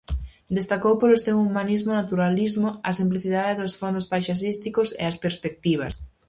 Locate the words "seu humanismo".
1.25-1.89